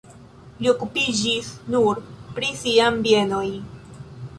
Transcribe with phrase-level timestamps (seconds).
[0.65, 2.03] Li okupiĝis nur
[2.33, 3.49] pri sian bienoj.